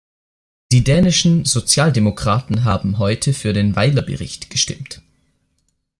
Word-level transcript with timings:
Die 0.71 0.83
dänischen 0.83 1.45
Sozialdemokraten 1.45 2.63
haben 2.63 2.97
heute 2.97 3.35
für 3.35 3.53
den 3.53 3.75
Weiler-Bericht 3.75 4.49
gestimmt. 4.49 5.03